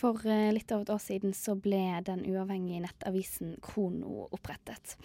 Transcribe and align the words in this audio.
For 0.00 0.16
litt 0.24 0.72
over 0.72 0.86
et 0.86 0.92
år 0.94 1.00
siden 1.02 1.34
så 1.36 1.52
ble 1.60 2.00
den 2.06 2.22
uavhengige 2.24 2.80
nettavisen 2.86 3.58
Krono 3.64 4.30
opprettet. 4.32 4.96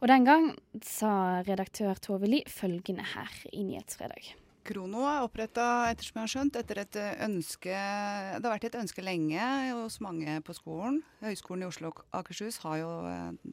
Og 0.00 0.08
den 0.08 0.24
gang 0.24 0.46
sa 0.86 1.42
redaktør 1.44 1.98
Tove 2.00 2.28
Li 2.30 2.40
følgende 2.48 3.04
her 3.04 3.34
i 3.52 3.66
Nyhetsfredag. 3.68 4.30
Krono 4.64 5.02
er 5.08 5.24
oppretta 5.24 5.66
etter 5.90 6.06
som 6.06 6.18
jeg 6.18 6.24
har 6.24 6.32
skjønt, 6.34 6.56
etter 6.60 6.80
et 6.82 6.96
ønske 7.26 7.72
Det 7.74 8.44
har 8.44 8.52
vært 8.52 8.66
et 8.68 8.76
ønske 8.80 9.04
lenge 9.04 9.44
hos 9.74 9.98
mange 10.04 10.36
på 10.46 10.56
skolen. 10.56 11.00
Høgskolen 11.24 11.64
i 11.64 11.68
Oslo 11.68 11.90
og 11.90 12.02
Akershus 12.20 12.60
har 12.64 12.78
jo 12.80 12.90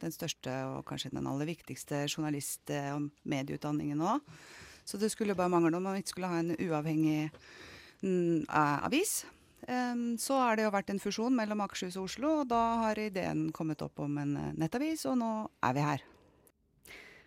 den 0.04 0.14
største 0.14 0.52
og 0.68 0.84
kanskje 0.88 1.12
den 1.16 1.28
aller 1.28 1.48
viktigste 1.48 2.04
journalist- 2.06 2.72
og 2.94 3.08
medieutdanningen 3.28 4.00
nå. 4.00 4.18
Så 4.88 5.00
det 5.00 5.10
skulle 5.12 5.36
bare 5.36 5.52
mangle 5.52 5.76
om 5.76 5.84
man 5.84 5.98
ikke 6.00 6.14
skulle 6.14 6.32
ha 6.32 6.40
en 6.40 6.54
uavhengig 6.56 7.28
mm, 8.04 8.46
avis. 8.48 9.24
Så 10.18 10.36
har 10.38 10.56
det 10.56 10.64
jo 10.64 10.70
vært 10.72 10.90
en 10.92 11.00
fusjon 11.02 11.34
mellom 11.34 11.60
Akershus 11.64 11.96
og 11.98 12.06
Oslo, 12.06 12.30
og 12.42 12.48
da 12.48 12.62
har 12.84 13.00
ideen 13.02 13.48
kommet 13.52 13.82
opp 13.84 14.00
om 14.00 14.16
en 14.22 14.36
nettavis, 14.56 15.02
og 15.10 15.18
nå 15.20 15.32
er 15.66 15.76
vi 15.76 15.84
her. 15.84 16.04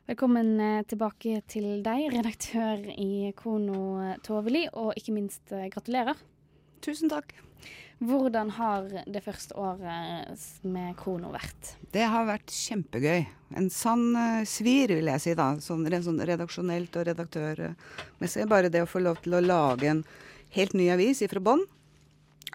Velkommen 0.09 0.55
tilbake 0.89 1.43
til 1.51 1.83
deg, 1.85 2.07
redaktør 2.15 2.81
i 2.95 3.29
Krono 3.37 4.15
Toveli, 4.25 4.65
og 4.73 4.95
ikke 4.97 5.13
minst 5.15 5.53
gratulerer. 5.53 6.17
Tusen 6.81 7.11
takk. 7.11 7.35
Hvordan 8.01 8.49
har 8.57 8.87
det 9.05 9.21
første 9.21 9.53
året 9.61 10.41
med 10.65 10.95
Krono 10.97 11.29
vært? 11.29 11.75
Det 11.93 12.07
har 12.09 12.25
vært 12.25 12.49
kjempegøy. 12.49 13.27
En 13.59 13.69
sann 13.69 14.17
svir, 14.49 14.95
vil 14.97 15.11
jeg 15.11 15.21
si 15.21 15.35
da. 15.37 15.51
Sånn, 15.61 15.85
sånn 16.01 16.23
redaksjonelt 16.25 16.97
og 16.97 17.05
redaktørmessig. 17.11 18.47
Bare 18.49 18.73
det 18.73 18.81
å 18.81 18.89
få 18.89 19.03
lov 19.05 19.21
til 19.21 19.37
å 19.37 19.43
lage 19.45 19.91
en 19.93 20.01
helt 20.57 20.73
ny 20.73 20.89
avis 20.95 21.21
ifra 21.21 21.43
bånn. 21.45 21.61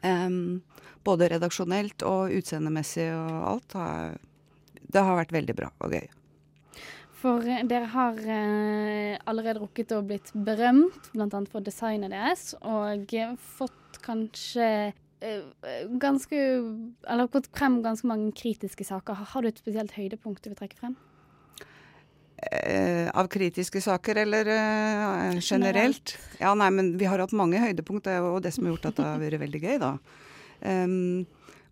Um, 0.05 0.63
både 1.07 1.31
redaksjonelt 1.33 2.05
og 2.07 2.35
utseendemessig 2.37 3.09
og 3.15 3.49
alt. 3.53 3.77
Har, 3.79 4.17
det 4.87 5.03
har 5.09 5.19
vært 5.19 5.35
veldig 5.35 5.57
bra 5.59 5.73
og 5.81 5.97
gøy. 5.97 6.07
For 7.17 7.43
dere 7.43 7.89
har 7.95 8.19
eh, 8.29 9.17
allerede 9.27 9.63
rukket 9.63 9.95
å 9.97 10.03
blitt 10.05 10.31
berømt, 10.47 11.09
bl.a. 11.15 11.41
for 11.51 11.65
designet 11.65 12.13
deres, 12.13 12.51
og 12.61 13.15
fått 13.57 13.99
kanskje 14.05 14.69
eh, 15.25 15.41
ganske 16.03 16.37
Eller 17.09 17.33
gått 17.33 17.49
frem 17.57 17.81
ganske 17.83 18.07
mange 18.07 18.35
kritiske 18.37 18.85
saker. 18.85 19.25
Har 19.33 19.43
du 19.43 19.49
et 19.49 19.63
spesielt 19.63 19.97
høydepunkt 19.97 20.45
du 20.45 20.53
vil 20.53 20.61
trekke 20.61 20.79
frem? 20.83 20.99
Eh, 22.37 23.09
av 23.17 23.29
kritiske 23.33 23.81
saker, 23.81 24.17
eller 24.17 24.47
uh, 24.47 25.39
generelt? 25.41 26.19
Ja, 26.39 26.53
nei, 26.55 26.69
men 26.71 26.91
vi 27.01 27.09
har 27.09 27.23
hatt 27.23 27.33
mange 27.33 27.63
høydepunkt. 27.63 28.05
Det 28.05 28.13
er 28.13 28.27
det 28.45 28.53
som 28.53 28.67
har 28.67 28.75
gjort 28.75 28.91
at 28.91 28.99
det 28.99 29.07
har 29.07 29.23
vært 29.23 29.41
veldig 29.41 29.61
gøy, 29.63 29.79
da. 29.81 29.95
Um, 30.61 31.25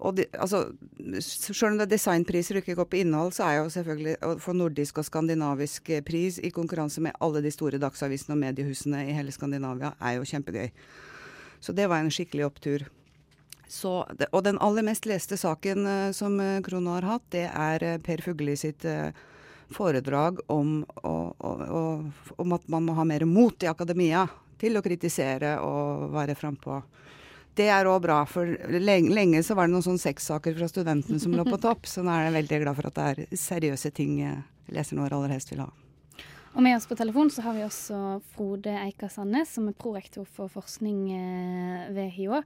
og 0.05 0.17
de, 0.17 0.25
altså, 0.41 0.67
Selv 1.21 1.71
om 1.71 1.77
det 1.79 1.87
er 1.87 1.93
designpriser 1.93 2.57
og 2.57 2.65
ikke 2.65 2.79
går 2.81 2.89
på 2.93 2.99
innhold, 3.03 3.35
så 3.37 3.45
er 3.47 3.59
jo 3.59 3.69
selvfølgelig 3.77 4.17
å 4.25 4.33
få 4.41 4.55
nordisk 4.57 4.99
og 5.01 5.07
skandinavisk 5.07 5.93
pris 6.09 6.41
i 6.41 6.53
konkurranse 6.53 7.05
med 7.05 7.17
alle 7.25 7.45
de 7.45 7.53
store 7.53 7.81
dagsavisene 7.81 8.35
og 8.35 8.41
mediehusene 8.43 9.05
i 9.05 9.15
hele 9.17 9.33
Skandinavia, 9.37 9.93
er 10.01 10.17
jo 10.17 10.27
kjempegøy. 10.33 10.73
Så 11.61 11.77
det 11.77 11.91
var 11.93 12.01
en 12.01 12.13
skikkelig 12.13 12.49
opptur. 12.49 12.89
Så, 13.69 13.93
og 14.05 14.43
den 14.45 14.59
aller 14.65 14.85
mest 14.85 15.05
leste 15.09 15.37
saken 15.41 15.85
uh, 15.85 16.11
som 16.17 16.41
uh, 16.41 16.59
Krono 16.65 16.97
har 16.97 17.13
hatt, 17.13 17.29
det 17.37 17.47
er 17.53 17.85
uh, 17.85 18.01
Per 18.05 18.25
Fugli 18.25 18.57
sitt 18.57 18.89
foredrag 19.73 20.41
om, 20.53 20.83
og, 21.03 21.35
og, 21.41 22.35
om, 22.37 22.57
at 22.57 22.67
man 22.69 22.85
må 22.89 22.97
ha 22.99 23.07
mer 23.09 23.25
mot 23.29 23.63
i 23.63 23.71
akademia 23.71 24.27
til 24.61 24.77
å 24.77 24.83
kritisere 24.85 25.57
og 25.65 26.11
være 26.15 26.37
frampå. 26.39 26.81
Det 27.55 27.69
er 27.71 27.87
òg 27.87 28.01
bra, 28.03 28.19
for 28.27 28.51
lenge, 28.69 29.13
lenge, 29.15 29.43
så 29.47 29.55
var 29.55 29.69
det 29.69 29.77
noen 29.77 29.87
sånne 29.87 30.03
sexsaker 30.03 30.57
fra 30.59 30.67
studentene 30.71 31.23
som 31.23 31.35
lå 31.37 31.47
på 31.47 31.61
topp, 31.67 31.87
så 31.87 32.03
nå 32.03 32.11
er 32.11 32.29
jeg 32.29 32.37
veldig 32.41 32.61
glad 32.65 32.79
for 32.81 32.91
at 32.91 32.99
det 32.99 33.09
er 33.13 33.41
seriøse 33.45 33.95
ting 33.95 34.19
leserne 34.75 35.05
våre 35.05 35.21
aller 35.21 35.37
helst 35.37 35.55
vil 35.55 35.63
ha. 35.63 35.71
Og 36.55 36.63
med 36.63 36.77
oss 36.77 36.87
på 36.87 36.95
telefon 36.99 37.31
så 37.35 37.43
har 37.43 37.57
vi 37.57 37.65
også 37.67 38.01
Frode 38.35 38.75
Eika 38.79 39.09
Sandnes, 39.11 39.57
som 39.57 39.67
er 39.67 39.79
prorektor 39.79 40.27
for 40.37 40.51
forskning 40.51 41.09
ved 41.97 42.13
HiO. 42.15 42.43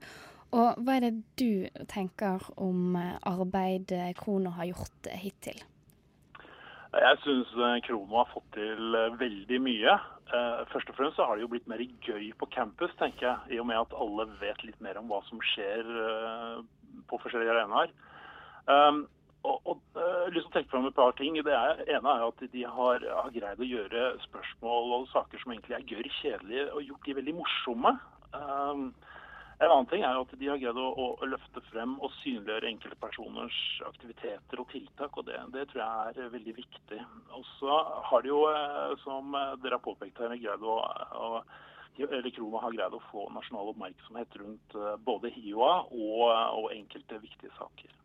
Og 0.49 0.79
hva 0.81 0.95
er 0.97 1.03
det 1.05 1.11
du 1.37 1.83
tenker 1.91 2.41
om 2.57 2.97
arbeidet 2.97 4.15
Krono 4.17 4.55
har 4.57 4.71
gjort 4.71 5.11
hittil? 5.21 5.61
Jeg 6.89 7.17
syns 7.21 7.51
Krono 7.85 8.17
har 8.17 8.31
fått 8.31 8.47
til 8.55 8.95
veldig 9.19 9.59
mye. 9.61 9.93
Først 10.71 10.89
og 10.89 10.97
fremst 10.97 11.19
så 11.19 11.27
har 11.27 11.37
det 11.37 11.43
jo 11.43 11.51
blitt 11.51 11.69
mer 11.69 11.83
gøy 12.05 12.31
på 12.39 12.47
campus, 12.53 12.93
tenker 12.97 13.27
jeg. 13.27 13.57
I 13.57 13.59
og 13.61 13.67
med 13.69 13.77
at 13.77 13.93
alle 13.93 14.25
vet 14.41 14.63
litt 14.65 14.79
mer 14.81 14.97
om 14.97 15.09
hva 15.11 15.19
som 15.27 15.41
skjer 15.51 15.85
på 17.09 17.19
forskjellige 17.21 17.53
arenaer. 17.53 17.93
Um, 18.69 19.03
og, 19.47 19.61
og 19.71 20.01
lyst 20.33 20.49
til 20.49 20.51
å 20.51 20.55
trekke 20.57 20.71
fram 20.73 20.87
et 20.89 20.97
par 20.97 21.13
ting. 21.17 21.37
Det 21.45 21.55
ene 21.55 22.15
er 22.15 22.25
at 22.25 22.41
de 22.53 22.65
har, 22.65 23.05
har, 23.05 23.31
greid 23.35 23.61
å 23.61 23.69
gjøre 23.69 24.09
spørsmål 24.25 24.97
og 24.97 25.07
saker 25.13 25.41
som 25.41 25.53
egentlig 25.53 25.77
er 25.77 25.87
gørr 25.93 26.09
kjedelige, 26.19 26.67
og 26.73 26.89
gjort 26.89 27.07
de 27.07 27.17
veldig 27.21 27.37
morsomme. 27.37 27.93
En 29.59 29.67
annen 29.67 29.87
ting 29.91 30.03
er 30.07 30.15
jo 30.15 30.23
at 30.23 30.35
de 30.39 30.47
har 30.47 30.59
greid 30.61 30.77
å, 30.79 30.85
å 31.19 31.27
løfte 31.27 31.61
frem 31.67 31.97
og 31.99 32.13
synliggjøre 32.21 32.69
enkeltpersoners 32.69 33.57
aktiviteter 33.89 34.61
og 34.61 34.69
tiltak, 34.71 35.17
og 35.19 35.25
det, 35.27 35.35
det, 35.51 35.65
tror 35.67 35.81
jeg 35.83 36.13
er 36.15 36.31
veldig 36.35 36.53
viktig. 36.61 36.99
Og 37.35 37.43
så 37.57 37.79
har 38.07 38.23
de 38.23 38.31
jo, 38.31 38.39
som 39.03 39.35
dere 39.35 39.75
har 39.75 39.83
påpekt 39.83 40.23
her, 40.23 40.37
greid 40.39 40.63
å, 40.63 40.77
å 40.79 41.41
eller 41.99 42.31
Kroma 42.31 42.61
har 42.63 42.71
greid 42.71 42.93
å 42.95 43.01
få 43.09 43.25
nasjonal 43.35 43.73
oppmerksomhet 43.73 44.35
rundt 44.39 44.75
både 45.03 45.33
HiOA 45.35 45.73
og, 45.91 46.21
og 46.31 46.69
enkelte 46.71 47.19
viktige 47.19 47.51
saker. 47.57 47.97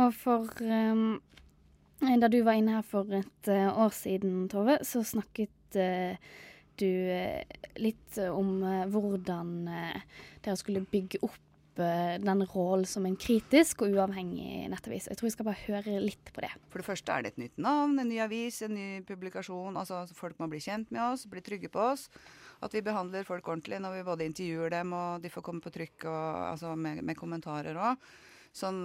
Og 0.00 0.14
for 0.16 0.62
um, 0.64 1.18
Da 2.00 2.30
du 2.32 2.38
var 2.46 2.56
inne 2.56 2.78
her 2.78 2.86
for 2.86 3.12
et 3.12 3.50
år 3.52 3.92
siden, 3.92 4.46
Tove, 4.48 4.78
så 4.88 5.04
snakket 5.04 5.76
uh, 5.76 6.16
du 6.80 6.88
uh, 7.12 7.60
litt 7.80 8.18
om 8.30 8.58
hvordan 8.90 9.54
dere 9.68 10.58
skulle 10.58 10.82
bygge 10.90 11.22
opp 11.24 11.38
den 11.80 12.42
rollen 12.50 12.86
som 12.86 13.06
en 13.06 13.16
kritisk 13.16 13.84
og 13.84 13.94
uavhengig 13.94 14.66
nettavis. 14.72 15.06
Jeg 15.08 15.18
tror 15.18 15.28
vi 15.28 15.32
skal 15.34 15.48
bare 15.48 15.64
høre 15.66 16.00
litt 16.02 16.32
på 16.34 16.42
det. 16.44 16.50
For 16.68 16.82
det 16.82 16.86
første 16.88 17.14
er 17.14 17.22
det 17.22 17.32
et 17.32 17.42
nytt 17.44 17.62
navn, 17.62 17.98
en 17.98 18.10
ny 18.10 18.18
avis, 18.20 18.60
en 18.66 18.74
ny 18.74 18.88
publikasjon. 19.06 19.78
Altså 19.80 20.02
Folk 20.16 20.38
må 20.42 20.50
bli 20.50 20.60
kjent 20.62 20.90
med 20.90 21.02
oss, 21.06 21.26
bli 21.30 21.42
trygge 21.44 21.70
på 21.72 21.82
oss. 21.92 22.08
At 22.60 22.74
vi 22.76 22.84
behandler 22.84 23.24
folk 23.28 23.46
ordentlig 23.48 23.80
når 23.80 23.96
vi 23.96 24.08
både 24.10 24.26
intervjuer 24.28 24.74
dem 24.74 24.92
og 24.96 25.22
de 25.22 25.32
får 25.32 25.46
komme 25.46 25.64
på 25.64 25.72
trykk 25.72 26.08
og, 26.10 26.26
altså 26.50 26.74
med, 26.76 27.00
med 27.06 27.16
kommentarer 27.16 27.78
òg. 27.78 28.10
Sånn 28.52 28.82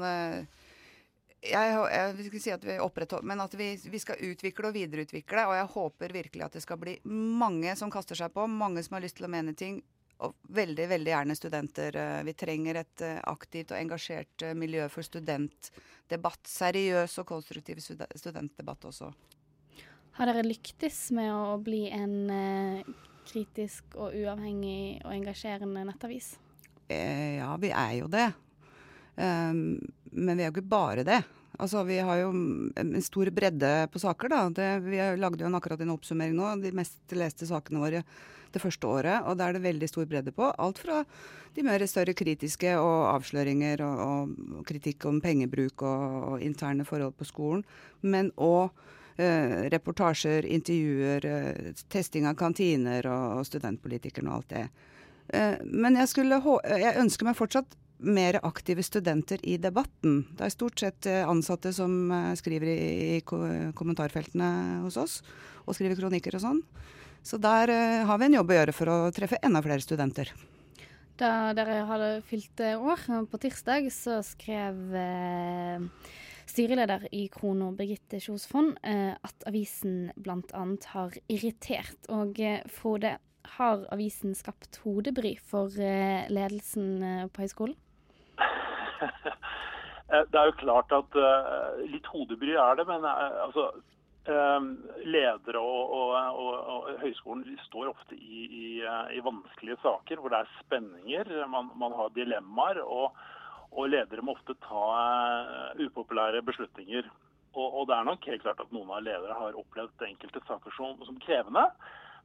jeg, 1.49 1.73
jeg 1.91 2.27
skal 2.29 2.41
si 2.43 2.53
at 2.53 2.63
vi 2.67 2.77
opprettholder, 2.83 3.27
men 3.31 3.43
at 3.43 3.53
vi, 3.57 3.71
vi, 3.91 4.01
skal 4.01 4.21
utvikle 4.27 4.69
og 4.69 4.77
videreutvikle. 4.77 5.45
Og 5.49 5.55
jeg 5.57 5.71
håper 5.75 6.15
virkelig 6.19 6.45
at 6.45 6.57
det 6.57 6.63
skal 6.65 6.79
bli 6.81 6.95
mange 7.05 7.75
som 7.79 7.91
kaster 7.93 8.17
seg 8.19 8.33
på, 8.35 8.47
mange 8.51 8.83
som 8.85 8.97
har 8.97 9.05
lyst 9.05 9.19
til 9.19 9.29
å 9.29 9.31
mene 9.31 9.55
ting. 9.57 9.81
Og 10.23 10.35
veldig, 10.55 10.85
veldig 10.87 11.11
gjerne 11.11 11.35
studenter. 11.35 11.97
Vi 12.23 12.33
trenger 12.39 12.79
et 12.79 13.01
aktivt 13.27 13.73
og 13.73 13.81
engasjert 13.81 14.45
miljø 14.55 14.85
for 14.93 15.03
studentdebatt. 15.03 16.47
Seriøs 16.47 17.17
og 17.19 17.27
konstruktiv 17.33 17.81
studentdebatt 17.83 18.87
også. 18.87 19.11
Har 20.15 20.31
dere 20.31 20.45
lyktes 20.47 21.09
med 21.11 21.33
å 21.35 21.57
bli 21.59 21.89
en 21.91 22.15
kritisk 23.27 23.97
og 23.99 24.15
uavhengig 24.15 25.01
og 25.03 25.11
engasjerende 25.17 25.83
nettavis? 25.89 26.35
Eh, 26.87 27.39
ja, 27.39 27.51
vi 27.57 27.71
er 27.73 27.93
jo 27.99 28.09
det. 28.11 28.29
Um, 29.15 29.79
men 30.11 30.37
vi 30.37 30.43
er 30.43 30.49
jo 30.49 30.55
ikke 30.57 30.73
bare 30.75 31.07
det. 31.07 31.21
Altså, 31.59 31.83
Vi 31.83 31.97
har 32.03 32.17
jo 32.19 32.31
en 32.75 33.01
stor 33.01 33.31
bredde 33.31 33.87
på 33.91 33.99
saker. 33.99 34.29
da. 34.29 34.49
Det, 34.49 34.69
vi 34.83 34.97
lagde 35.17 35.43
jo 35.43 35.47
en, 35.47 35.55
akkurat 35.55 35.81
en 35.81 35.95
oppsummering 35.95 36.35
nå, 36.35 36.55
de 36.61 36.71
mest 36.75 36.99
leste 37.11 37.47
sakene 37.47 37.79
våre 37.79 38.03
det 38.55 38.61
første 38.63 38.87
året. 38.87 39.23
Og 39.27 39.37
da 39.37 39.49
er 39.49 39.55
det 39.55 39.65
veldig 39.65 39.89
stor 39.91 40.07
bredde 40.09 40.33
på. 40.35 40.49
Alt 40.57 40.79
fra 40.83 41.03
de 41.55 41.63
mer 41.63 41.83
større 41.87 42.15
kritiske 42.17 42.75
og 42.79 43.07
avsløringer 43.13 43.83
og, 43.85 44.01
og 44.05 44.65
kritikk 44.67 45.07
om 45.09 45.21
pengebruk 45.23 45.83
og, 45.83 46.03
og, 46.33 46.41
interne 46.43 46.87
forhold 46.87 47.15
på 47.15 47.27
skolen, 47.27 47.63
men 48.01 48.31
òg 48.35 48.67
eh, 49.17 49.69
reportasjer, 49.71 50.47
intervjuer, 50.57 51.29
eh, 51.31 51.71
testing 51.91 52.27
av 52.27 52.35
kantiner 52.39 53.07
og, 53.07 53.39
og 53.39 53.47
studentpolitikerne 53.47 54.31
og 54.31 54.41
alt 54.41 54.51
det. 54.51 54.65
Eh, 55.31 55.63
men 55.71 55.95
jeg, 56.01 56.11
skulle, 56.11 56.41
jeg 56.75 56.99
ønsker 57.05 57.29
meg 57.29 57.39
fortsatt 57.39 57.79
mer 57.99 58.39
aktive 58.43 58.83
studenter 58.83 59.39
i 59.43 59.57
debatten. 59.61 60.23
Det 60.35 60.47
er 60.47 60.53
stort 60.53 60.81
sett 60.81 61.07
ansatte 61.07 61.71
som 61.73 62.11
skriver 62.35 62.71
i, 62.73 63.21
kommentarfeltene 63.25 64.81
hos 64.83 64.97
oss, 64.99 65.21
og 65.65 65.77
skriver 65.77 65.99
kronikker 65.99 66.35
og 66.35 66.43
sånn. 66.43 66.59
Så 67.25 67.39
der 67.41 67.71
har 68.05 68.19
vi 68.19 68.27
en 68.27 68.37
jobb 68.37 68.51
å 68.51 68.59
gjøre 68.59 68.75
for 68.75 68.91
å 68.91 68.99
treffe 69.15 69.39
enda 69.41 69.63
flere 69.65 69.81
studenter. 69.81 70.33
Da 71.15 71.53
dere 71.55 71.85
hadde 71.87 72.07
fylt 72.27 72.59
år, 72.59 73.03
på 73.31 73.39
tirsdag, 73.39 73.87
så 73.93 74.17
skrev 74.25 74.95
eh, 74.99 75.85
styreleder 76.51 77.05
i 77.15 77.29
Krono, 77.31 77.69
Birgitte 77.75 78.19
Kjos 78.19 78.43
Fond, 78.51 78.73
eh, 78.83 79.13
at 79.15 79.45
avisen 79.47 80.09
bl.a. 80.19 80.65
har 80.91 81.15
irritert. 81.31 82.09
Og 82.11 82.41
eh, 82.43 82.59
Frode, 82.67 83.13
har 83.57 83.85
avisen 83.93 84.35
skapt 84.37 84.79
hodebry 84.83 85.35
for 85.39 85.73
ledelsen 86.31 87.29
på 87.33 87.45
høyskolen? 87.45 87.75
det 90.31 90.39
er 90.39 90.49
jo 90.49 90.59
klart 90.61 90.93
at 90.95 91.19
litt 91.87 92.07
hodebry 92.11 92.55
er 92.59 92.79
det, 92.79 92.87
men 92.89 93.05
altså 93.05 93.69
Ledere 94.25 95.59
og, 95.61 95.91
og, 95.93 96.13
og, 96.41 96.53
og, 96.73 96.87
høyskolen 97.03 97.59
står 97.67 97.91
ofte 97.91 98.15
i, 98.17 98.45
i, 98.45 98.69
i, 99.13 99.19
vanskelige 99.21 99.77
saker 99.83 100.17
hvor 100.17 100.33
det 100.33 100.39
er 100.39 100.55
spenninger. 100.63 101.29
Man, 101.51 101.69
man 101.77 101.93
har 101.93 102.09
dilemmaer, 102.15 102.81
og, 102.81 103.13
ledere 103.91 104.25
må 104.25 104.33
ofte 104.33 104.55
ta 104.65 104.87
upopulære 105.77 106.41
beslutninger. 106.47 107.05
Og, 107.55 107.85
det 107.87 107.95
er 107.95 108.07
nok 108.09 108.25
helt 108.27 108.41
klart 108.43 108.63
at 108.65 108.73
noen 108.73 108.89
av 108.91 109.05
ledere 109.05 109.37
har 109.37 109.59
opplevd 109.61 110.07
enkelte 110.09 110.41
saker 110.47 110.73
som, 110.75 110.97
som 111.07 111.21
krevende. 111.21 111.67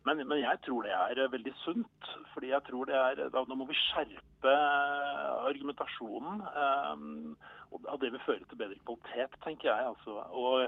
Men, 0.09 0.23
men, 0.27 0.39
jeg 0.41 0.61
tror 0.65 0.87
det 0.87 0.93
er 0.97 1.19
eh, 1.21 1.33
veldig 1.33 1.53
sunt. 1.65 2.13
fordi 2.33 2.53
jeg 2.55 2.63
tror 2.69 2.85
det 2.89 2.97
er, 2.97 3.27
Da, 3.35 3.45
må 3.55 3.67
vi 3.69 3.77
skjerpe 3.77 4.53
eh, 4.53 5.33
argumentasjonen. 5.51 6.45
Um, 6.93 7.37
og 7.71 8.01
Det 8.01 8.13
vil 8.13 8.25
føre 8.27 8.47
til 8.49 8.59
bedre 8.59 8.81
kvalitet, 8.85 9.37
tenker 9.45 9.69
jeg. 9.71 9.87
altså. 9.93 10.25
Og, 10.33 10.67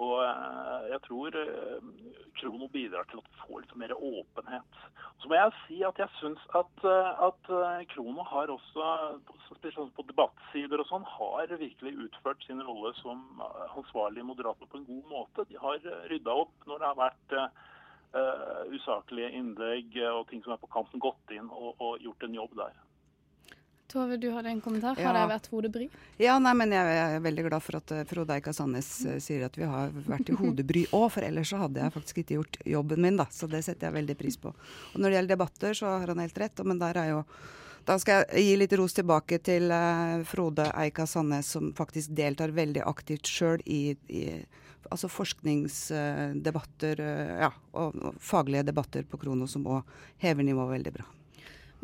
og 0.00 0.16
jeg 0.90 0.98
tror 1.04 1.36
Krono 2.40 2.66
bidrar 2.72 3.04
til 3.06 3.20
at 3.20 3.28
vi 3.28 3.42
får 3.44 3.60
litt 3.60 3.76
mer 3.78 3.92
åpenhet. 3.94 4.78
Så 5.20 5.28
må 5.28 5.36
jeg 5.36 5.52
si 5.60 5.78
at 5.86 6.00
jeg 6.00 6.10
syns 6.16 6.42
at, 6.58 6.84
at, 7.28 7.50
Krono 7.92 8.24
har 8.26 8.50
også, 8.50 8.88
spesielt 9.52 9.94
på 9.94 10.06
debattsider 10.08 10.82
og 10.82 10.88
sånn, 10.88 11.06
har 11.06 11.52
virkelig 11.52 12.08
utført 12.08 12.42
sin 12.48 12.64
rolle 12.66 12.94
som 12.98 13.44
ansvarlig 13.76 14.24
moderator 14.26 14.66
på 14.66 14.80
en 14.80 14.88
god 14.88 15.12
måte. 15.12 15.46
De 15.52 15.60
har 15.60 15.78
rydda 16.10 16.38
opp 16.46 16.66
når 16.66 16.80
det 16.80 16.90
har 16.90 17.02
vært 17.04 17.36
uh, 18.16 18.62
usaklige 18.74 19.32
innlegg 19.38 19.98
og 20.10 20.28
ting 20.30 20.44
som 20.44 20.54
er 20.54 20.62
på 20.62 20.70
kanten, 20.72 21.02
gått 21.02 21.34
inn 21.34 21.50
og, 21.50 21.74
og 21.78 22.00
gjort 22.04 22.26
en 22.26 22.38
jobb 22.40 22.56
der. 22.60 22.78
Tove, 23.90 24.20
du 24.22 24.28
hadde 24.30 24.52
en 24.52 24.60
kommentar. 24.62 24.94
Har 24.94 25.02
ja. 25.02 25.12
det 25.16 25.30
vært 25.32 25.48
hodebry? 25.50 25.86
Ja, 26.22 26.36
nei, 26.38 26.52
men 26.54 26.70
jeg 26.74 26.98
er 27.00 27.16
veldig 27.24 27.46
glad 27.48 27.64
for 27.64 27.80
at 27.80 27.94
uh, 27.96 28.04
Frode 28.06 28.36
Eika 28.36 28.54
Sandnes 28.54 28.90
sier 29.24 29.48
at 29.48 29.58
vi 29.58 29.66
har 29.66 29.90
vært 30.06 30.30
i 30.30 30.36
hodebry 30.38 30.84
òg, 30.98 31.08
for 31.16 31.26
ellers 31.26 31.50
så 31.50 31.64
hadde 31.64 31.82
jeg 31.82 31.96
faktisk 31.96 32.22
ikke 32.22 32.38
gjort 32.38 32.60
jobben 32.76 33.02
min, 33.06 33.18
da. 33.18 33.26
Så 33.34 33.50
det 33.50 33.64
setter 33.66 33.88
jeg 33.88 33.98
veldig 33.98 34.18
pris 34.20 34.38
på. 34.38 34.54
Og 34.54 35.00
når 35.00 35.08
det 35.08 35.18
gjelder 35.18 35.34
debatter, 35.34 35.80
så 35.82 35.96
har 35.96 36.14
han 36.14 36.22
helt 36.22 36.44
rett, 36.44 36.62
men 36.66 36.82
der 36.82 37.02
er 37.02 37.16
jo 37.16 37.24
da 37.88 37.96
skal 38.00 38.24
jeg 38.28 38.44
gi 38.44 38.56
litt 38.60 38.74
ros 38.78 38.94
tilbake 38.96 39.40
til 39.44 39.70
uh, 39.72 40.20
Frode 40.28 40.68
Eika 40.82 41.06
Sandnes, 41.08 41.48
som 41.54 41.70
faktisk 41.76 42.12
deltar 42.16 42.52
veldig 42.56 42.82
aktivt 42.86 43.30
sjøl 43.30 43.62
i, 43.64 43.96
i 44.08 44.24
altså 44.90 45.10
forskningsdebatter 45.12 47.00
eh, 47.04 47.32
ja, 47.44 47.50
og, 47.78 48.14
faglige 48.20 48.64
debatter 48.70 49.04
på 49.06 49.20
Krono 49.20 49.46
som 49.50 49.66
òg 49.70 49.88
hever 50.22 50.46
nivået 50.46 50.72
veldig 50.74 50.92
bra. 50.96 51.06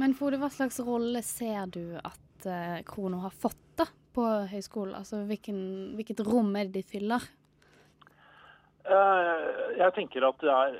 Men 0.00 0.14
Frode, 0.16 0.40
hva 0.40 0.50
slags 0.52 0.80
rolle 0.84 1.22
ser 1.24 1.70
du 1.72 1.96
at 2.00 2.48
uh, 2.48 2.80
Krono 2.88 3.22
har 3.24 3.34
fått 3.34 3.62
da 3.78 3.86
på 4.16 4.24
høyskolen? 4.50 4.96
Altså 4.98 5.22
hvilken, 5.28 5.60
hvilket 5.96 6.24
rom 6.26 6.50
er 6.56 6.68
det 6.68 6.80
de 6.80 6.90
fyller? 6.96 7.24
Uh, 8.86 9.76
jeg 9.78 9.94
tenker 9.96 10.26
at 10.28 10.42
det 10.42 10.52
er 10.52 10.76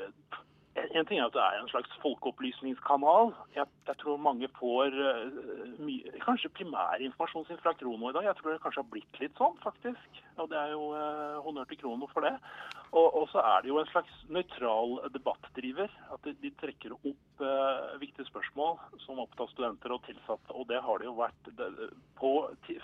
en 0.77 1.07
ting 1.09 1.19
er 1.19 1.27
at 1.27 1.35
det 1.35 1.43
er 1.43 1.59
en 1.61 1.71
slags 1.71 1.93
folkeopplysningskanal. 2.03 3.33
Jeg, 3.57 3.67
jeg 3.89 3.97
tror 4.01 4.19
mange 4.21 4.49
får 4.59 4.95
uh, 4.95 5.79
mye, 5.83 6.13
kanskje 6.25 6.53
primærinformasjon 6.59 7.47
sin 7.49 7.61
fra 7.63 7.73
Krono 7.81 8.11
i 8.11 8.17
dag. 8.17 8.29
Jeg 8.29 8.39
tror 8.39 8.53
det 8.53 8.63
kanskje 8.65 8.83
har 8.83 8.91
blitt 8.93 9.21
litt 9.23 9.41
sånn, 9.41 9.57
faktisk. 9.65 10.21
Og 10.43 10.51
det 10.53 10.59
er 10.61 10.75
jo 10.75 10.91
uh, 10.93 11.39
honnør 11.47 11.69
til 11.71 11.81
Krono 11.81 12.09
for 12.13 12.27
det. 12.27 12.35
Og, 12.93 13.07
og, 13.07 13.25
så 13.33 13.43
er 13.43 13.65
det 13.65 13.73
jo 13.73 13.81
en 13.81 13.93
slags 13.93 14.21
nøytral 14.33 14.97
debattdriver. 15.17 15.93
At 16.15 16.29
de, 16.29 16.37
de 16.45 16.53
trekker 16.61 16.97
opp 16.97 17.45
uh, 17.45 17.97
viktige 18.03 18.29
spørsmål 18.29 18.77
som 19.07 19.23
opptar 19.25 19.53
studenter 19.53 19.97
og 19.97 20.05
tilsatte. 20.09 20.53
Og 20.57 20.69
det 20.73 20.83
har 20.85 21.01
det 21.01 21.09
jo 21.09 21.17
vært 21.21 21.53
det, 21.61 21.71
på, 22.21 22.35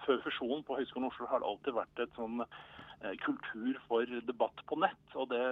Før 0.06 0.22
fusjonen 0.24 0.64
på 0.66 0.80
Høgskolen 0.80 1.10
Oslo 1.10 1.28
har 1.30 1.42
det 1.42 1.52
alltid 1.52 1.82
vært 1.82 2.06
et 2.06 2.16
sånn 2.20 2.44
kultur 3.24 3.78
for 3.88 4.06
debatt 4.26 4.60
på 4.68 4.78
nett. 4.78 5.14
og 5.14 5.28
Det, 5.32 5.42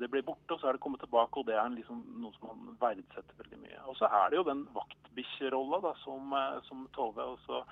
det 0.00 0.08
blir 0.12 0.24
borte, 0.24 0.54
og 0.54 0.60
så 0.60 0.68
er 0.70 0.76
det 0.76 0.82
kommet 0.84 1.02
tilbake. 1.04 1.40
og 1.40 1.46
Det 1.48 1.56
er 1.58 1.74
liksom 1.74 2.04
noe 2.22 2.32
som 2.36 2.48
man 2.48 2.78
verdsetter 2.80 3.42
veldig 3.42 3.60
mye. 3.64 3.82
Og 3.90 3.98
Så 4.00 4.08
er 4.08 4.30
det 4.30 4.40
jo 4.40 4.46
den 4.48 4.64
vaktbikkjerolla 4.76 5.92
som, 6.04 6.32
eh, 6.32 6.62
som 6.68 6.86
Tove 6.96 7.28
også 7.36 7.64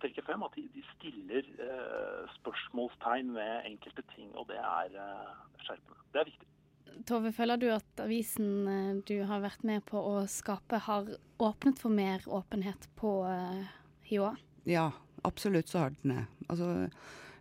trekker 0.00 0.24
frem. 0.26 0.44
At 0.46 0.56
de, 0.56 0.64
de 0.74 0.84
stiller 0.94 1.48
eh, 1.60 2.32
spørsmålstegn 2.38 3.34
ved 3.36 3.68
enkelte 3.72 4.04
ting, 4.14 4.32
og 4.36 4.48
det 4.50 4.60
er 4.60 4.96
eh, 5.04 5.34
skjerpende. 5.64 6.00
Det 6.12 6.22
er 6.22 6.30
viktig. 6.30 6.48
Tove, 7.08 7.32
føler 7.32 7.60
du 7.60 7.68
at 7.72 8.04
avisen 8.04 8.68
eh, 8.68 8.92
du 9.08 9.16
har 9.28 9.44
vært 9.44 9.64
med 9.68 9.84
på 9.88 10.00
å 10.00 10.22
skape, 10.30 10.84
har 10.86 11.12
åpnet 11.42 11.80
for 11.82 11.94
mer 11.94 12.24
åpenhet 12.30 12.88
på 13.00 13.16
HiOA? 14.08 14.36
Ja, 14.68 14.90
absolutt 15.26 15.72
så 15.72 15.86
har 15.86 15.96
den 16.02 16.16
det. 16.16 16.24
Altså, 16.48 16.88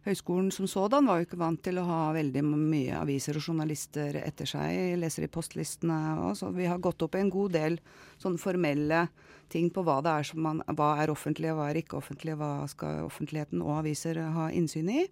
Høgskolen 0.02 0.48
som 0.50 0.66
sådan 0.66 1.06
var 1.06 1.20
jo 1.20 1.28
ikke 1.28 1.38
vant 1.38 1.62
til 1.62 1.78
å 1.78 1.86
ha 1.86 2.00
veldig 2.16 2.42
mye 2.48 2.96
aviser 2.98 3.38
og 3.38 3.46
journalister 3.46 4.18
etter 4.18 4.50
seg. 4.50 4.96
Leser 4.98 5.28
i 5.28 5.30
postlistene 5.30 5.98
og 6.24 6.34
så 6.40 6.50
Vi 6.56 6.66
har 6.66 6.82
gått 6.82 7.06
opp 7.06 7.16
i 7.16 7.22
en 7.22 7.30
god 7.30 7.54
del 7.54 7.78
sånne 8.22 8.42
formelle 8.42 9.04
ting 9.52 9.70
på 9.70 9.84
hva 9.86 10.00
det 10.02 10.16
er 10.16 10.28
som 10.32 10.42
man, 10.42 10.64
hva 10.74 10.96
er 11.04 11.14
offentlig 11.14 11.52
og 11.52 11.60
hva 11.60 11.70
er 11.70 11.84
ikke 11.84 12.00
offentlig. 12.00 12.34
Hva 12.40 12.66
skal 12.72 13.06
offentligheten 13.06 13.62
og 13.62 13.78
aviser 13.84 14.18
ha 14.18 14.50
innsyn 14.50 14.90
i. 14.90 15.06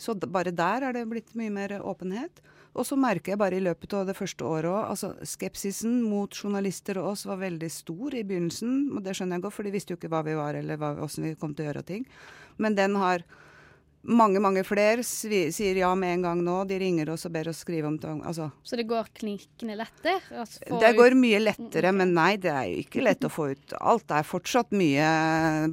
Så 0.00 0.16
bare 0.16 0.54
der 0.54 0.88
er 0.88 0.96
det 0.96 1.04
blitt 1.10 1.36
mye 1.36 1.52
mer 1.52 1.76
åpenhet. 1.84 2.40
Og 2.72 2.88
så 2.88 2.96
merker 2.96 3.34
jeg 3.34 3.42
bare 3.42 3.58
i 3.58 3.62
løpet 3.62 3.92
av 3.98 4.08
det 4.08 4.16
første 4.16 4.48
året 4.48 4.70
òg 4.72 4.94
altså 4.94 5.12
Skepsisen 5.28 5.98
mot 6.08 6.32
journalister 6.32 6.96
og 7.02 7.10
oss 7.12 7.26
var 7.28 7.42
veldig 7.42 7.68
stor 7.68 8.16
i 8.16 8.24
begynnelsen. 8.24 8.94
Og 8.96 9.04
det 9.04 9.12
skjønner 9.18 9.36
jeg 9.36 9.44
godt, 9.44 9.58
for 9.58 9.68
de 9.68 9.76
visste 9.76 9.92
jo 9.92 10.00
ikke 10.00 10.12
hva 10.14 10.24
vi 10.24 10.40
var 10.40 10.56
eller 10.56 10.80
åssen 11.04 11.28
vi 11.28 11.36
kom 11.36 11.52
til 11.52 11.66
å 11.66 11.70
gjøre 11.70 11.88
ting. 11.92 12.08
Men 12.56 12.78
den 12.78 12.96
har 12.96 13.26
mange 14.02 14.40
mange 14.42 14.64
flere 14.66 15.04
sier 15.06 15.78
ja 15.78 15.92
med 15.94 16.16
en 16.16 16.24
gang 16.26 16.40
nå. 16.42 16.56
De 16.66 16.78
ringer 16.80 17.12
oss 17.12 17.26
og 17.28 17.32
ber 17.34 17.50
oss 17.52 17.60
skrive 17.62 17.86
om 17.86 17.98
tvang. 18.02 18.22
Altså. 18.26 18.48
Så 18.66 18.76
det 18.78 18.88
går 18.90 19.12
klinkende 19.14 19.76
lettere? 19.78 20.18
Altså 20.42 20.80
det 20.82 20.92
går 20.98 21.14
mye 21.18 21.38
lettere, 21.42 21.92
men 21.94 22.14
nei, 22.16 22.34
det 22.42 22.50
er 22.50 22.66
jo 22.70 22.82
ikke 22.82 23.04
lett 23.06 23.26
å 23.26 23.30
få 23.32 23.52
ut 23.52 23.76
alt. 23.78 24.08
Det 24.10 24.18
er 24.18 24.28
fortsatt 24.28 24.74
mye 24.74 25.06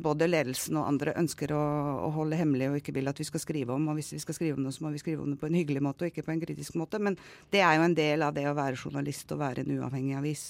både 0.04 0.30
ledelsen 0.30 0.78
og 0.78 0.92
andre 0.92 1.16
ønsker 1.20 1.56
å, 1.58 1.64
å, 2.06 2.14
holde 2.20 2.40
hemmelig 2.40 2.70
og 2.70 2.80
ikke 2.82 2.96
vil 3.00 3.10
at 3.10 3.20
vi 3.22 3.28
skal 3.28 3.44
skrive 3.44 3.76
om. 3.76 3.90
Og 3.90 4.00
hvis 4.00 4.14
vi 4.14 4.22
skal 4.22 4.38
skrive 4.38 4.60
om 4.60 4.70
det, 4.70 4.76
så 4.78 4.86
må 4.86 4.94
vi 4.94 5.02
skrive 5.02 5.26
om 5.26 5.34
det 5.34 5.42
på 5.42 5.50
en 5.50 5.58
hyggelig 5.58 5.84
måte 5.86 6.06
og 6.06 6.14
ikke 6.14 6.28
på 6.30 6.36
en 6.36 6.44
kritisk 6.46 6.78
måte. 6.80 7.02
Men 7.02 7.18
det 7.54 7.66
er 7.66 7.80
jo 7.80 7.90
en 7.90 7.98
del 7.98 8.26
av 8.26 8.38
det 8.38 8.46
å 8.50 8.58
være 8.58 8.78
journalist 8.78 9.34
og 9.34 9.42
være 9.42 9.66
en 9.66 9.80
uavhengig 9.80 10.20
avis. 10.22 10.50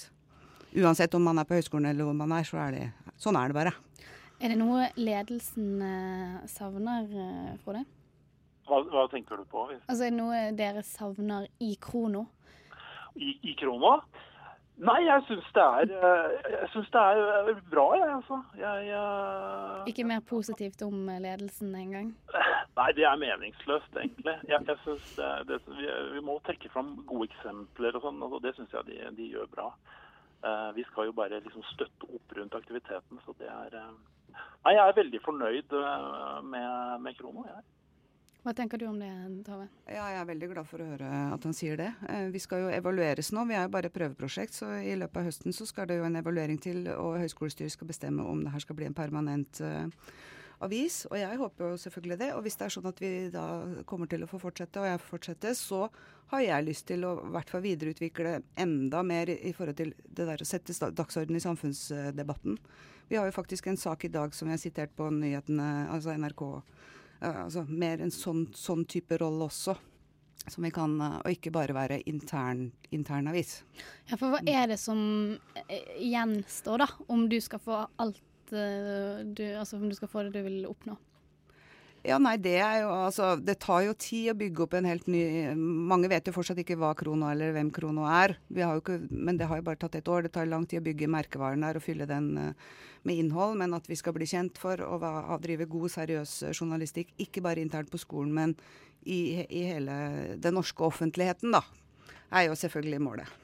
Uansett 0.75 1.15
om 1.17 1.23
man 1.25 1.39
er 1.39 1.47
på 1.49 1.55
høyskolen 1.57 1.89
eller 1.89 2.05
hvor 2.05 2.17
man 2.17 2.35
er, 2.35 2.45
så 2.45 2.59
er 2.67 2.75
det 2.75 3.13
sånn 3.19 3.39
er 3.39 3.49
det 3.49 3.57
bare. 3.57 3.73
Er 4.39 4.53
det 4.53 4.55
noe 4.61 4.85
ledelsen 4.95 5.81
eh, 5.83 6.35
savner, 6.47 7.07
eh, 7.11 7.55
Frode? 7.59 7.83
Hva, 8.69 8.77
hva, 8.87 9.03
tenker 9.11 9.35
du 9.35 9.43
på? 9.49 9.65
Altså, 9.75 10.05
Er 10.05 10.13
det 10.13 10.15
noe 10.15 10.43
dere 10.55 10.83
savner 10.87 11.49
i 11.59 11.73
Krono? 11.81 12.23
I, 13.19 13.33
i 13.43 13.55
Krono? 13.59 13.97
Nei, 14.79 15.01
jeg 15.03 15.25
syns 15.27 15.47
det 15.57 15.63
er 15.65 15.89
eh, 15.91 16.35
Jeg 16.53 16.69
syns 16.71 16.91
det 16.93 17.01
er 17.01 17.57
bra, 17.67 17.83
jeg, 17.97 18.11
altså. 18.15 18.37
Jeg, 18.61 18.85
jeg... 18.87 19.81
Ikke 19.91 20.05
mer 20.07 20.23
positivt 20.29 20.85
om 20.87 21.01
ledelsen 21.19 21.73
engang? 21.75 22.13
Nei, 22.79 22.87
det 22.95 23.03
er 23.09 23.19
meningsløst, 23.19 23.91
egentlig. 23.91 24.37
Jeg, 24.47 24.61
jeg 24.69 24.77
synes 24.85 25.09
det, 25.17 25.33
det, 25.49 25.57
vi, 25.67 25.89
vi, 26.13 26.23
må 26.23 26.37
trekke 26.47 26.71
fram 26.71 26.93
gode 27.09 27.27
eksempler 27.27 27.99
og 27.99 28.07
sånn, 28.07 28.23
og 28.23 28.39
det 28.45 28.55
syns 28.55 28.71
jeg 28.77 28.87
de, 28.87 29.01
de, 29.19 29.27
gjør 29.33 29.51
bra. 29.51 29.67
Uh, 30.39 30.71
vi 30.77 30.87
skal 30.87 31.09
jo 31.09 31.17
bare 31.17 31.41
liksom 31.43 31.65
støtte 31.73 32.07
opp 32.07 32.37
rundt 32.37 32.55
aktiviteten, 32.55 33.19
så 33.25 33.35
det 33.41 33.51
er 33.51 33.75
uh, 33.75 33.91
Nei, 34.35 34.75
Jeg 34.75 34.85
er 34.85 34.97
veldig 35.01 35.21
fornøyd 35.25 35.75
eh, 35.81 36.39
med, 36.45 36.95
med 37.05 37.19
Krono. 37.19 37.45
Jeg. 37.47 37.67
Hva 38.39 38.53
tenker 38.55 38.79
du 38.79 38.85
om 38.87 38.95
det, 39.01 39.09
Tove? 39.43 39.65
Ja, 39.83 40.05
jeg 40.13 40.21
er 40.21 40.27
veldig 40.29 40.47
glad 40.53 40.67
for 40.69 40.79
å 40.79 40.87
høre 40.93 41.07
at 41.35 41.43
han 41.43 41.55
sier 41.55 41.75
det. 41.79 41.89
Eh, 42.07 42.29
vi 42.31 42.39
skal 42.39 42.63
jo 42.63 42.71
evalueres 42.71 43.33
nå. 43.35 43.43
Vi 43.49 43.57
er 43.57 43.65
jo 43.67 43.73
bare 43.73 43.91
prøveprosjekt, 43.91 44.55
så 44.61 44.71
i 44.79 44.95
løpet 44.99 45.19
av 45.19 45.27
høsten 45.27 45.55
så 45.55 45.67
skal 45.67 45.89
det 45.89 45.99
jo 45.99 46.07
en 46.07 46.19
evaluering 46.21 46.59
til, 46.63 46.85
og 46.95 47.19
høyskolestyret 47.19 47.75
skal 47.75 47.89
bestemme 47.91 48.23
om 48.23 48.45
det 48.45 48.53
her 48.53 48.63
skal 48.63 48.79
bli 48.79 48.87
en 48.87 48.95
permanent 48.95 49.59
uh, 49.59 49.91
avis. 50.63 51.01
Og 51.09 51.17
jeg 51.19 51.39
håper 51.41 51.65
jo 51.65 51.81
selvfølgelig 51.83 52.19
det. 52.21 52.29
Og 52.37 52.45
hvis 52.45 52.55
det 52.59 52.67
er 52.67 52.75
sånn 52.77 52.87
at 52.89 53.01
vi 53.03 53.11
da 53.33 53.45
kommer 53.89 54.07
til 54.11 54.23
å 54.23 54.29
få 54.31 54.39
fortsette, 54.41 54.79
og 54.79 54.87
jeg 54.87 55.01
får 55.03 55.11
fortsette, 55.17 55.53
så 55.59 55.81
har 56.31 56.45
jeg 56.45 56.67
lyst 56.67 56.87
til 56.87 57.03
å 57.07 57.15
i 57.19 57.33
hvert 57.35 57.51
fall 57.51 57.65
videreutvikle 57.65 58.37
enda 58.59 59.03
mer 59.03 59.33
i 59.35 59.51
forhold 59.55 59.79
til 59.81 59.91
det 60.05 60.29
der 60.29 60.39
å 60.39 60.47
sette 60.47 60.75
dagsorden 60.95 61.35
i 61.35 61.43
samfunnsdebatten. 61.43 62.59
Vi 63.09 63.17
har 63.17 63.25
jo 63.25 63.33
faktisk 63.33 63.67
en 63.67 63.77
sak 63.77 64.05
i 64.05 64.11
dag 64.13 64.35
som 64.37 64.47
jeg 64.47 64.53
har 64.53 64.61
sitert 64.61 64.91
på 64.95 65.07
nyhetene, 65.09 65.87
altså 65.89 66.13
NRK. 66.13 66.43
Uh, 67.19 67.39
altså 67.45 67.63
mer 67.65 68.03
en 68.05 68.13
sånn, 68.13 68.43
sånn, 68.53 68.85
type 68.85 69.17
rolle 69.17 69.47
også. 69.49 69.73
Som 70.45 70.63
vi 70.63 70.71
kan, 70.71 70.93
uh, 71.01 71.17
Og 71.23 71.33
ikke 71.33 71.51
bare 71.51 71.73
være 71.73 71.99
intern, 72.09 72.67
internavis. 72.93 73.63
Ja, 74.11 74.15
for 74.15 74.29
hva 74.29 74.43
er 74.45 74.69
det 74.69 74.77
som 74.81 75.01
eh, 75.65 75.89
gjenstår, 76.05 76.85
da? 76.85 76.89
Om 77.09 77.25
du 77.33 77.39
skal 77.41 77.61
få 77.65 77.83
alt 77.97 78.25
du 78.49 79.43
Altså 79.45 79.77
om 79.77 79.83
du 79.85 79.93
skal 79.93 80.09
få 80.09 80.23
det 80.25 80.31
du 80.33 80.41
vil 80.41 80.63
oppnå? 80.65 80.95
Ja, 82.07 82.15
nei, 82.21 82.37
det 82.39 82.55
er 82.63 82.77
jo 82.79 82.91
altså 82.93 83.33
Det 83.43 83.57
tar 83.59 83.81
jo 83.83 83.95
tid 83.99 84.29
å 84.31 84.37
bygge 84.39 84.61
opp 84.63 84.75
en 84.77 84.87
helt 84.87 85.07
ny 85.11 85.21
Mange 85.59 86.07
vet 86.11 86.29
jo 86.29 86.33
fortsatt 86.35 86.61
ikke 86.63 86.77
hva 86.79 86.93
Krono 86.95 87.27
eller 87.27 87.51
hvem 87.55 87.71
Krono 87.75 88.05
er. 88.07 88.37
Ikke, 88.49 89.01
men 89.09 89.39
det 89.39 89.49
har 89.49 89.59
jo 89.59 89.65
bare 89.67 89.81
tatt 89.81 89.97
et 89.99 90.07
år. 90.07 90.23
Det 90.23 90.31
tar 90.37 90.47
lang 90.47 90.67
tid 90.69 90.79
å 90.79 90.85
bygge 90.85 91.09
merkevaren 91.11 91.65
der 91.65 91.79
og 91.79 91.83
fylle 91.83 92.07
den 92.09 92.29
uh, 92.39 92.69
med 93.03 93.19
innhold. 93.19 93.57
Men 93.59 93.75
at 93.75 93.89
vi 93.89 93.97
skal 93.99 94.15
bli 94.15 94.27
kjent 94.29 94.59
for 94.61 94.79
å, 94.85 94.99
drive 95.43 95.67
god, 95.71 95.89
seriøs 95.95 96.37
journalistikk, 96.53 97.11
ikke 97.19 97.43
bare 97.43 97.63
internt 97.63 97.91
på 97.91 97.99
skolen, 97.99 98.31
men 98.35 98.55
i, 99.03 99.43
i 99.43 99.65
hele 99.69 99.99
den 100.39 100.57
norske 100.59 100.83
offentligheten, 100.87 101.55
da, 101.55 101.63
er 102.35 102.49
jo 102.49 102.57
selvfølgelig 102.59 103.03
målet. 103.03 103.37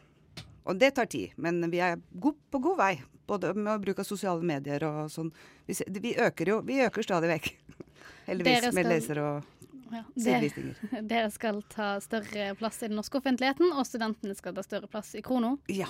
Og 0.66 0.80
det 0.82 0.96
tar 0.98 1.10
tid, 1.12 1.36
men 1.38 1.62
vi 1.72 1.82
er 1.84 2.00
på 2.10 2.62
god 2.62 2.80
vei. 2.80 2.94
Både 3.26 3.54
med 3.58 3.72
å 3.74 3.82
bruke 3.82 4.06
sosiale 4.06 4.46
medier 4.46 4.84
og 4.86 5.10
sånn. 5.14 5.32
Vi, 5.66 5.78
vi 6.02 6.14
øker 6.22 6.52
jo 6.52 6.62
vi 6.66 6.82
øker 6.86 7.06
stadig 7.06 7.32
vekk. 7.32 7.52
Heldigvis 8.26 8.74
med 8.76 8.90
leser 8.90 9.22
og 9.24 9.56
ja, 9.92 10.04
dere, 10.18 10.50
Dere 11.14 11.32
skal 11.34 11.62
ta 11.72 11.96
større 12.04 12.54
plass 12.60 12.82
i 12.84 12.90
den 12.90 12.98
norske 13.00 13.20
offentligheten, 13.22 13.74
og 13.74 13.86
studentene 13.88 14.36
skal 14.38 14.56
ta 14.58 14.64
større 14.66 14.90
plass 14.92 15.14
i 15.16 15.24
Krono? 15.26 15.58
Ja. 15.72 15.90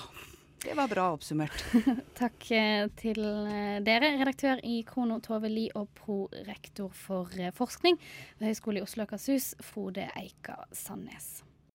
Det 0.65 0.73
var 0.73 0.87
bra 0.89 1.11
oppsummert. 1.13 1.53
Takk 2.17 2.47
eh, 2.55 2.87
til 2.97 3.19
eh, 3.21 3.75
dere, 3.85 4.15
redaktør 4.17 4.61
i 4.65 4.79
Krono 4.87 5.19
Tove 5.21 5.51
Li 5.51 5.67
og 5.77 5.91
prorektor 5.99 6.89
for 6.95 7.29
eh, 7.37 7.53
forskning 7.53 7.99
ved 8.39 8.49
Høgskolen 8.49 8.81
i 8.81 8.85
Oslo 8.87 9.03
og 9.03 9.11
Akershus, 9.11 9.51
Frode 9.61 10.07
Eika 10.17 10.63
Sandnes. 10.73 11.43